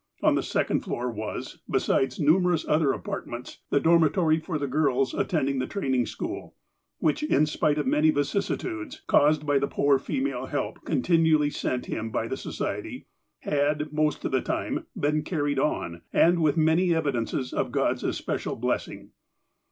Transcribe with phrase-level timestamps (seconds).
[0.23, 5.59] On the second floor was, besides numerous other apartments, the dormitory for the girls attending
[5.59, 6.55] the training school,
[6.97, 12.09] which, in spite of many vicissitudes, caused by the poor female help continually sent him
[12.09, 13.05] by the Society,
[13.41, 18.55] had, most of the time, been carried on, and with many evidences of God's especial
[18.55, 19.11] blessing.